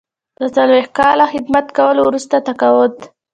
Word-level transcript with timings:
د 0.39 0.41
څلویښت 0.55 0.91
کاله 0.99 1.25
خدمت 1.33 1.65
کولو 1.77 2.01
وروسته 2.03 2.35
تقاعد. 2.47 2.93